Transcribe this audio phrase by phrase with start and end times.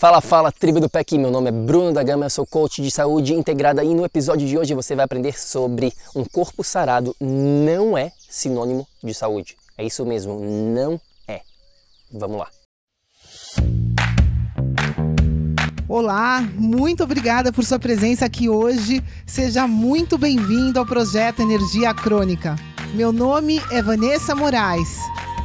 [0.00, 2.90] Fala, fala, tribo do PEC, meu nome é Bruno da Gama, eu sou coach de
[2.90, 7.98] saúde integrada e no episódio de hoje você vai aprender sobre um corpo sarado não
[7.98, 9.58] é sinônimo de saúde.
[9.76, 11.42] É isso mesmo, não é.
[12.10, 12.48] Vamos lá.
[15.86, 19.04] Olá, muito obrigada por sua presença aqui hoje.
[19.26, 22.56] Seja muito bem-vindo ao projeto Energia Crônica.
[22.94, 24.96] Meu nome é Vanessa Moraes.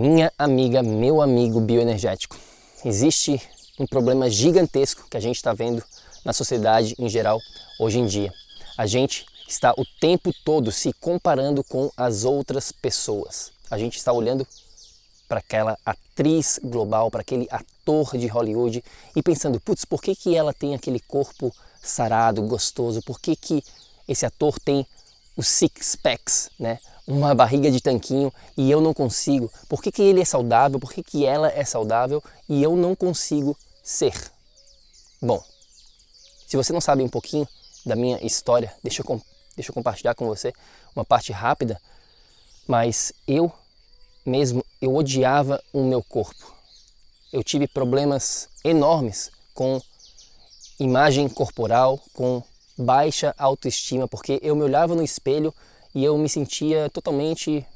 [0.00, 2.36] Minha amiga, meu amigo bioenergético,
[2.84, 3.42] existe
[3.80, 5.82] um problema gigantesco que a gente está vendo
[6.24, 7.40] na sociedade em geral
[7.80, 8.32] hoje em dia.
[8.76, 13.50] A gente está o tempo todo se comparando com as outras pessoas.
[13.68, 14.46] A gente está olhando
[15.26, 18.84] para aquela atriz global, para aquele ator de Hollywood
[19.16, 23.02] e pensando, putz, por que, que ela tem aquele corpo sarado, gostoso?
[23.02, 23.64] Por que, que
[24.06, 24.86] esse ator tem
[25.36, 26.78] os six packs, né?
[27.08, 29.50] Uma barriga de tanquinho e eu não consigo.
[29.66, 30.78] Por que, que ele é saudável?
[30.78, 34.30] Por que, que ela é saudável e eu não consigo ser?
[35.18, 35.42] Bom,
[36.46, 37.48] se você não sabe um pouquinho
[37.86, 39.22] da minha história, deixa eu,
[39.56, 40.52] deixa eu compartilhar com você
[40.94, 41.80] uma parte rápida,
[42.66, 43.50] mas eu
[44.24, 46.54] mesmo, eu odiava o meu corpo.
[47.32, 49.80] Eu tive problemas enormes com
[50.78, 52.42] imagem corporal, com
[52.76, 55.54] baixa autoestima, porque eu me olhava no espelho
[55.98, 57.66] e eu me sentia totalmente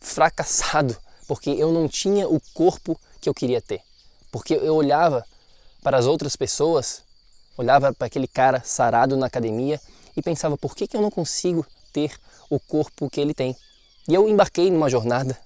[0.00, 0.96] fracassado,
[1.28, 3.82] porque eu não tinha o corpo que eu queria ter.
[4.32, 5.22] Porque eu olhava
[5.82, 7.02] para as outras pessoas,
[7.54, 9.78] olhava para aquele cara sarado na academia
[10.16, 13.54] e pensava, por que, que eu não consigo ter o corpo que ele tem?
[14.08, 15.38] E eu embarquei numa jornada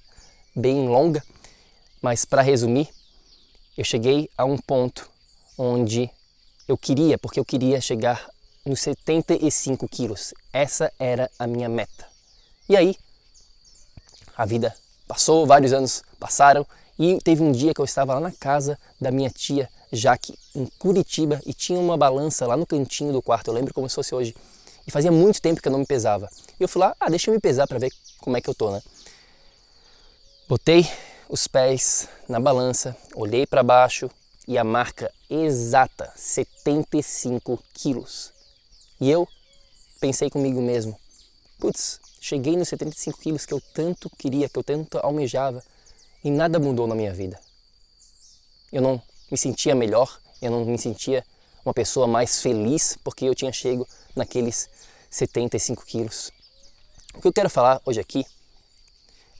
[0.54, 1.24] bem longa,
[2.00, 2.90] mas para resumir,
[3.76, 5.10] eu cheguei a um ponto
[5.58, 6.08] onde
[6.68, 8.30] eu queria, porque eu queria chegar
[8.64, 10.32] nos 75 quilos.
[10.52, 12.09] Essa era a minha meta.
[12.70, 12.96] E aí,
[14.36, 14.72] a vida
[15.08, 16.64] passou, vários anos passaram
[16.96, 20.66] e teve um dia que eu estava lá na casa da minha tia Jaque, em
[20.78, 23.48] Curitiba, e tinha uma balança lá no cantinho do quarto.
[23.48, 24.36] Eu lembro como se fosse hoje.
[24.86, 26.30] E fazia muito tempo que eu não me pesava.
[26.60, 28.54] E eu fui lá, ah, deixa eu me pesar para ver como é que eu
[28.54, 28.80] tô, né?
[30.48, 30.88] Botei
[31.28, 34.08] os pés na balança, olhei para baixo
[34.46, 38.32] e a marca exata, 75 quilos.
[39.00, 39.26] E eu
[39.98, 40.96] pensei comigo mesmo,
[41.58, 45.64] putz, cheguei nos 75 quilos que eu tanto queria, que eu tanto almejava
[46.22, 47.40] e nada mudou na minha vida.
[48.70, 51.24] Eu não me sentia melhor, eu não me sentia
[51.64, 54.68] uma pessoa mais feliz porque eu tinha chego naqueles
[55.08, 56.30] 75 quilos.
[57.14, 58.24] O que eu quero falar hoje aqui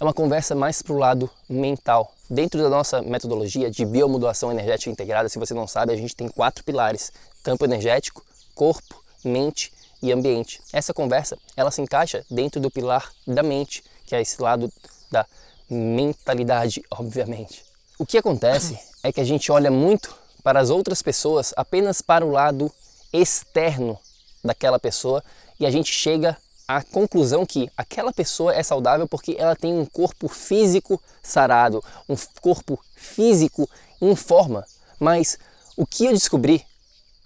[0.00, 2.14] é uma conversa mais para o lado mental.
[2.28, 6.28] Dentro da nossa metodologia de biomodulação energética integrada, se você não sabe, a gente tem
[6.28, 8.24] quatro pilares: campo energético,
[8.54, 10.60] corpo, mente e ambiente.
[10.72, 14.72] Essa conversa, ela se encaixa dentro do pilar da mente, que é esse lado
[15.10, 15.26] da
[15.68, 17.64] mentalidade, obviamente.
[17.98, 22.24] O que acontece é que a gente olha muito para as outras pessoas apenas para
[22.24, 22.72] o lado
[23.12, 23.98] externo
[24.42, 25.22] daquela pessoa
[25.58, 29.84] e a gente chega à conclusão que aquela pessoa é saudável porque ela tem um
[29.84, 33.68] corpo físico sarado, um corpo físico
[34.00, 34.64] em forma.
[34.98, 35.38] Mas
[35.76, 36.64] o que eu descobri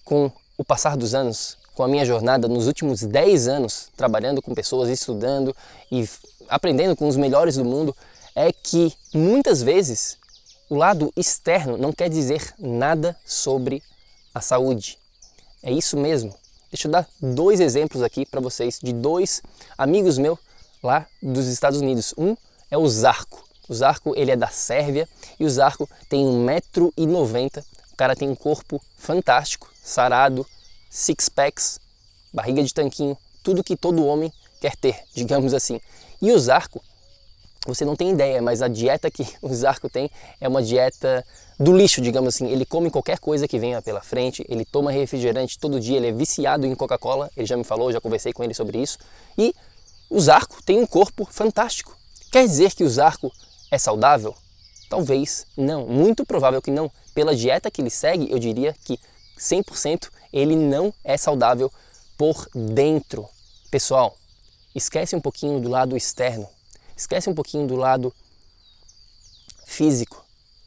[0.05, 4.55] com o passar dos anos com a minha jornada nos últimos 10 anos, trabalhando com
[4.55, 5.55] pessoas, estudando
[5.91, 6.09] e
[6.49, 7.95] aprendendo com os melhores do mundo,
[8.35, 10.19] é que muitas vezes
[10.69, 13.83] o lado externo não quer dizer nada sobre
[14.35, 14.99] a saúde.
[15.63, 16.35] É isso mesmo.
[16.71, 19.43] Deixa eu dar dois exemplos aqui para vocês de dois
[19.79, 20.39] amigos meus
[20.83, 22.13] lá dos Estados Unidos.
[22.19, 22.37] Um
[22.71, 23.45] é o Zarco.
[23.69, 27.65] O Zarco ele é da Sérvia e o Zarco tem 1,90m.
[27.93, 30.45] O cara tem um corpo fantástico, sarado,
[30.95, 31.81] six packs,
[32.33, 35.81] barriga de tanquinho, tudo que todo homem quer ter, digamos assim.
[36.23, 36.81] E o Zarco,
[37.67, 40.09] você não tem ideia, mas a dieta que o Zarco tem
[40.41, 41.27] é uma dieta
[41.59, 42.49] do lixo, digamos assim.
[42.49, 46.13] Ele come qualquer coisa que venha pela frente, ele toma refrigerante todo dia, ele é
[46.13, 48.97] viciado em Coca-Cola, ele já me falou, já conversei com ele sobre isso.
[49.37, 49.53] E
[50.09, 51.97] o Zarco tem um corpo fantástico.
[52.31, 53.33] Quer dizer que o Zarco
[53.69, 54.33] é saudável?
[54.89, 56.89] Talvez não, muito provável que não.
[57.13, 58.99] Pela dieta que ele segue, eu diria que
[59.37, 61.73] 100% ele não é saudável
[62.19, 63.29] por dentro.
[63.71, 64.19] Pessoal,
[64.75, 66.49] esquece um pouquinho do lado externo,
[66.97, 68.13] esquece um pouquinho do lado
[69.65, 70.25] físico,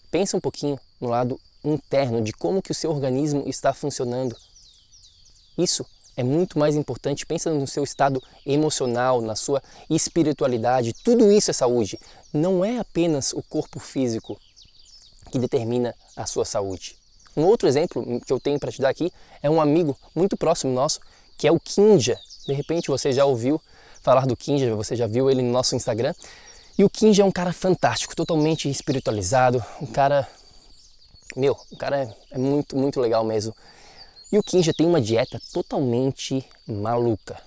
[0.10, 4.38] pensa um pouquinho no lado interno de como que o seu organismo está funcionando.
[5.58, 5.86] Isso
[6.16, 7.26] é muito mais importante.
[7.26, 10.94] Pensa no seu estado emocional, na sua espiritualidade.
[11.04, 12.00] Tudo isso é saúde.
[12.32, 14.40] Não é apenas o corpo físico
[15.30, 16.98] que determina a sua saúde.
[17.38, 19.14] Um outro exemplo que eu tenho para te dar aqui
[19.44, 21.00] é um amigo muito próximo nosso,
[21.38, 22.18] que é o Kinja.
[22.48, 23.62] De repente você já ouviu
[24.02, 26.16] falar do Kinja, você já viu ele no nosso Instagram.
[26.80, 30.28] E o Kinja é um cara fantástico, totalmente espiritualizado, um cara.
[31.36, 33.56] Meu, o cara é, muito, muito legal mesmo.
[34.32, 37.40] E o Kinja tem uma dieta totalmente maluca,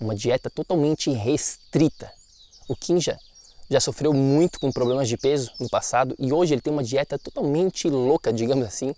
[0.00, 2.10] uma dieta totalmente restrita.
[2.68, 3.16] O Kinja
[3.70, 7.16] já sofreu muito com problemas de peso no passado e hoje ele tem uma dieta
[7.18, 8.94] totalmente louca, digamos assim,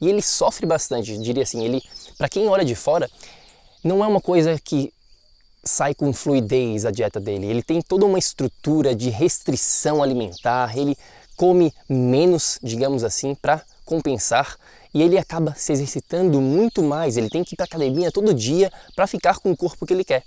[0.00, 1.82] e ele sofre bastante, diria assim, ele,
[2.18, 3.10] para quem olha de fora,
[3.82, 4.92] não é uma coisa que
[5.64, 7.46] sai com fluidez a dieta dele.
[7.46, 10.96] Ele tem toda uma estrutura de restrição alimentar, ele
[11.36, 14.56] come menos, digamos assim, para compensar
[14.94, 17.16] e ele acaba se exercitando muito mais.
[17.16, 20.04] Ele tem que ir para academia todo dia para ficar com o corpo que ele
[20.04, 20.24] quer.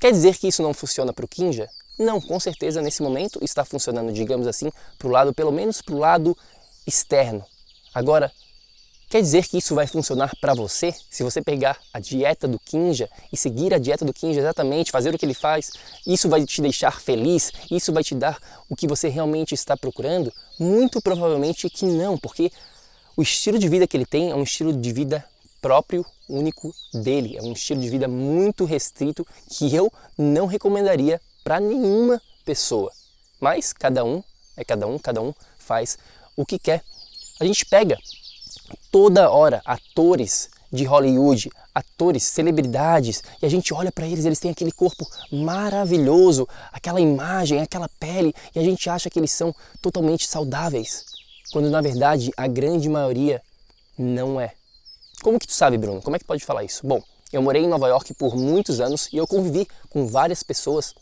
[0.00, 1.68] Quer dizer que isso não funciona para o Kinja?
[1.98, 5.94] Não, com certeza nesse momento está funcionando, digamos assim, para o lado, pelo menos para
[5.94, 6.36] o lado
[6.86, 7.44] externo.
[7.94, 8.32] Agora,
[9.12, 10.94] Quer dizer que isso vai funcionar para você?
[11.10, 15.14] Se você pegar a dieta do Kinja e seguir a dieta do Kinja exatamente, fazer
[15.14, 15.70] o que ele faz,
[16.06, 17.52] isso vai te deixar feliz?
[17.70, 18.38] Isso vai te dar
[18.70, 20.32] o que você realmente está procurando?
[20.58, 22.50] Muito provavelmente que não, porque
[23.14, 25.22] o estilo de vida que ele tem é um estilo de vida
[25.60, 27.36] próprio, único dele.
[27.36, 32.90] É um estilo de vida muito restrito que eu não recomendaria para nenhuma pessoa.
[33.38, 34.24] Mas cada um
[34.56, 35.98] é cada um, cada um faz
[36.34, 36.82] o que quer.
[37.38, 37.98] A gente pega
[38.90, 44.50] toda hora atores de Hollywood, atores, celebridades, e a gente olha para eles, eles têm
[44.50, 50.26] aquele corpo maravilhoso, aquela imagem, aquela pele, e a gente acha que eles são totalmente
[50.26, 51.04] saudáveis,
[51.52, 53.42] quando na verdade a grande maioria
[53.98, 54.52] não é.
[55.22, 56.00] Como que tu sabe, Bruno?
[56.00, 56.86] Como é que pode falar isso?
[56.86, 57.02] Bom,
[57.32, 60.94] eu morei em Nova York por muitos anos e eu convivi com várias pessoas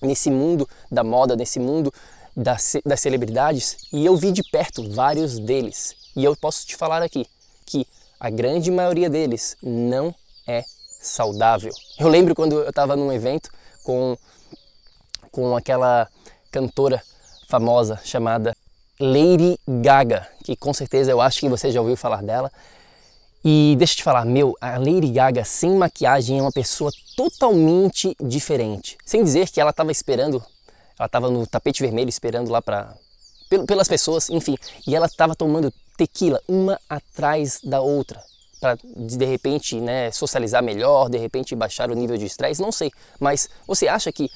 [0.00, 1.92] nesse mundo da moda, nesse mundo
[2.36, 5.99] das, das celebridades, e eu vi de perto vários deles.
[6.20, 7.26] E eu posso te falar aqui
[7.64, 7.86] que
[8.20, 10.14] a grande maioria deles não
[10.46, 10.62] é
[11.00, 11.72] saudável.
[11.98, 13.48] Eu lembro quando eu estava num evento
[13.82, 14.18] com,
[15.32, 16.06] com aquela
[16.52, 17.02] cantora
[17.48, 18.54] famosa chamada
[19.00, 22.52] Lady Gaga, que com certeza eu acho que você já ouviu falar dela.
[23.42, 28.14] E deixa eu te falar, meu, a Lady Gaga sem maquiagem é uma pessoa totalmente
[28.20, 28.98] diferente.
[29.06, 30.44] Sem dizer que ela estava esperando,
[30.98, 32.94] ela estava no tapete vermelho esperando lá para
[33.66, 34.56] pelas pessoas, enfim,
[34.86, 38.24] e ela estava tomando tequila uma atrás da outra
[38.58, 42.90] para de repente né, socializar melhor, de repente baixar o nível de estresse, não sei.
[43.18, 44.30] Mas você acha que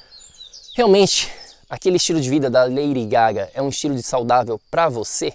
[0.77, 1.31] realmente
[1.69, 5.33] aquele estilo de vida da Lady Gaga é um estilo de saudável para você?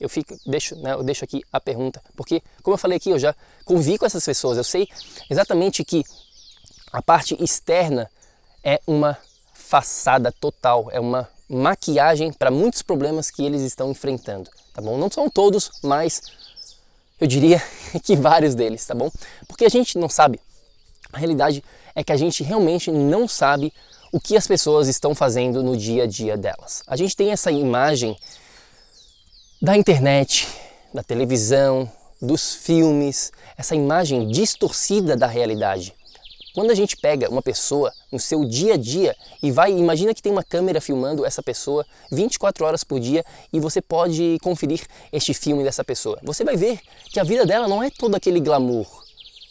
[0.00, 3.18] Eu fico, deixo, né, eu deixo aqui a pergunta, porque como eu falei aqui, eu
[3.18, 4.88] já convivi com essas pessoas, eu sei
[5.30, 6.02] exatamente que
[6.92, 8.10] a parte externa
[8.64, 9.16] é uma
[9.52, 14.96] façada total, é uma maquiagem para muitos problemas que eles estão enfrentando, tá bom?
[14.96, 16.22] Não são todos, mas
[17.20, 17.62] eu diria
[18.02, 19.10] que vários deles, tá bom?
[19.46, 20.40] Porque a gente não sabe.
[21.12, 21.62] A realidade
[21.94, 23.72] é que a gente realmente não sabe
[24.12, 26.82] o que as pessoas estão fazendo no dia a dia delas.
[26.86, 28.16] A gente tem essa imagem
[29.60, 30.46] da internet,
[30.92, 35.94] da televisão, dos filmes, essa imagem distorcida da realidade.
[36.54, 40.22] Quando a gente pega uma pessoa no seu dia a dia e vai, imagina que
[40.22, 45.34] tem uma câmera filmando essa pessoa 24 horas por dia e você pode conferir este
[45.34, 46.16] filme dessa pessoa.
[46.22, 46.78] Você vai ver
[47.10, 48.86] que a vida dela não é todo aquele glamour.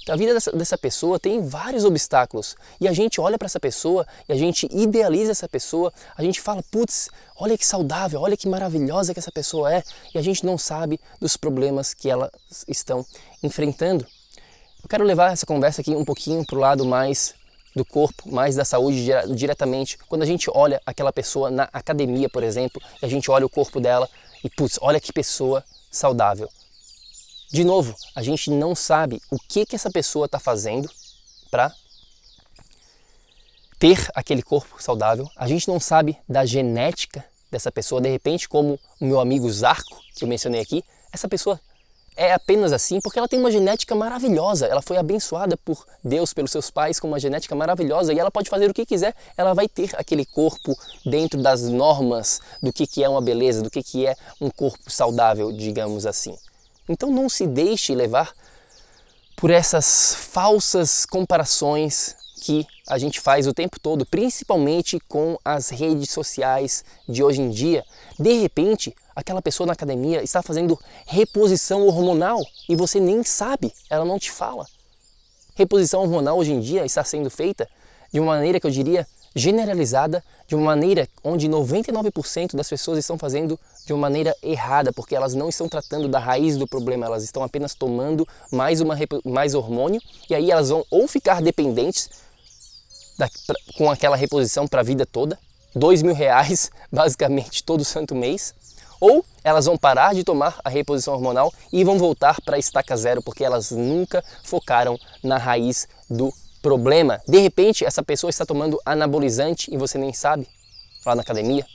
[0.07, 4.07] A vida dessa, dessa pessoa tem vários obstáculos e a gente olha para essa pessoa
[4.29, 8.48] e a gente idealiza essa pessoa, a gente fala, putz, olha que saudável, olha que
[8.48, 9.83] maravilhosa que essa pessoa é
[10.15, 12.31] e a gente não sabe dos problemas que elas
[12.65, 13.05] estão
[13.41, 14.07] enfrentando.
[14.84, 17.34] Eu quero levar essa conversa aqui um pouquinho para o lado mais
[17.74, 19.98] do corpo, mais da saúde diretamente.
[20.10, 23.50] Quando a gente olha aquela pessoa na academia, por exemplo, e a gente olha o
[23.50, 24.10] corpo dela
[24.44, 26.50] e, putz, olha que pessoa saudável.
[27.50, 30.90] De novo, a gente não sabe o que, que essa pessoa está fazendo
[31.50, 31.74] para
[33.80, 38.02] ter aquele corpo saudável, a gente não sabe da genética dessa pessoa.
[38.02, 41.60] De repente, como o meu amigo Zarco, que eu mencionei aqui, essa pessoa
[42.15, 44.67] é apenas assim porque ela tem uma genética maravilhosa.
[44.67, 48.50] Ela foi abençoada por Deus, pelos seus pais, com uma genética maravilhosa e ela pode
[48.50, 49.15] fazer o que quiser.
[49.38, 53.70] Ela vai ter aquele corpo dentro das normas do que, que é uma beleza, do
[53.70, 56.38] que, que é um corpo saudável, digamos assim.
[56.88, 58.34] Então não se deixe levar
[59.36, 66.10] por essas falsas comparações que a gente faz o tempo todo, principalmente com as redes
[66.10, 67.86] sociais de hoje em dia.
[68.20, 74.04] De repente, aquela pessoa na academia está fazendo reposição hormonal e você nem sabe, ela
[74.04, 74.66] não te fala.
[75.56, 77.66] Reposição hormonal hoje em dia está sendo feita
[78.12, 83.18] de uma maneira que eu diria generalizada, de uma maneira onde 99% das pessoas estão
[83.18, 87.24] fazendo de uma maneira errada, porque elas não estão tratando da raiz do problema, elas
[87.24, 92.10] estão apenas tomando mais, uma, mais hormônio e aí elas vão ou ficar dependentes
[93.17, 93.29] pra,
[93.77, 95.38] com aquela reposição para a vida toda,
[95.75, 98.53] dois mil reais basicamente todo santo mês,
[99.00, 102.96] ou elas vão parar de tomar a reposição hormonal e vão voltar para a estaca
[102.96, 107.22] zero porque elas nunca focaram na raiz do problema.
[107.27, 110.48] De repente, essa pessoa está tomando anabolizante e você nem sabe,
[111.05, 111.65] lá na academia.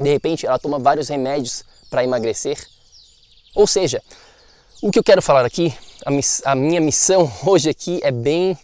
[0.00, 2.58] De repente, ela toma vários remédios para emagrecer.
[3.54, 4.02] Ou seja,
[4.82, 5.72] o que eu quero falar aqui,
[6.04, 8.58] a, a minha missão hoje aqui é bem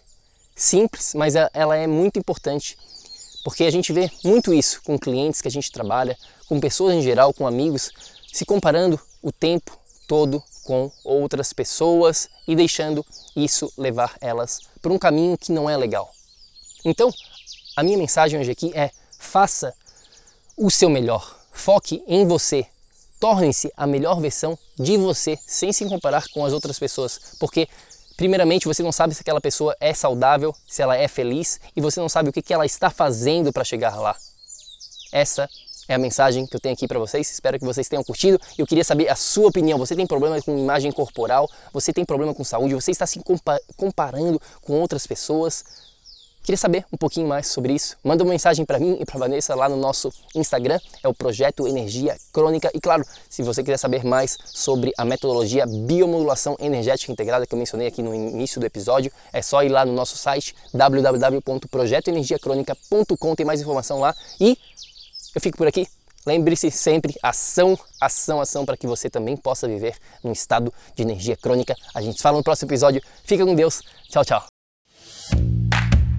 [0.61, 2.77] simples, mas ela é muito importante,
[3.43, 7.03] porque a gente vê muito isso com clientes que a gente trabalha, com pessoas em
[7.03, 7.91] geral, com amigos,
[8.31, 9.77] se comparando o tempo
[10.07, 15.77] todo com outras pessoas e deixando isso levar elas por um caminho que não é
[15.77, 16.13] legal.
[16.85, 17.11] Então,
[17.75, 19.75] a minha mensagem hoje aqui é: faça
[20.57, 22.67] o seu melhor, foque em você,
[23.19, 27.67] torne-se a melhor versão de você, sem se comparar com as outras pessoas, porque
[28.21, 31.99] Primeiramente, você não sabe se aquela pessoa é saudável, se ela é feliz e você
[32.01, 34.15] não sabe o que, que ela está fazendo para chegar lá.
[35.11, 35.49] Essa
[35.89, 37.33] é a mensagem que eu tenho aqui para vocês.
[37.33, 38.39] Espero que vocês tenham curtido.
[38.59, 39.79] Eu queria saber a sua opinião.
[39.79, 41.49] Você tem problema com imagem corporal?
[41.73, 42.75] Você tem problema com saúde?
[42.75, 43.23] Você está se
[43.75, 45.65] comparando com outras pessoas?
[46.43, 47.99] Queria saber um pouquinho mais sobre isso?
[48.03, 51.69] Manda uma mensagem para mim e para Vanessa lá no nosso Instagram, é o Projeto
[51.69, 52.71] Energia Crônica.
[52.75, 57.59] E claro, se você quiser saber mais sobre a metodologia biomodulação energética integrada que eu
[57.59, 63.45] mencionei aqui no início do episódio, é só ir lá no nosso site www.projetoenergiacronica.com, tem
[63.47, 64.15] mais informação lá.
[64.41, 64.57] E
[65.35, 65.87] eu fico por aqui.
[66.27, 71.37] Lembre-se sempre, ação, ação, ação, para que você também possa viver num estado de energia
[71.37, 71.75] crônica.
[71.95, 73.03] A gente fala no próximo episódio.
[73.25, 73.81] Fica com Deus.
[74.09, 74.50] Tchau, tchau.